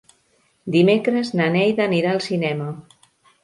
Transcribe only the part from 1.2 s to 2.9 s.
na Neida anirà al cinema.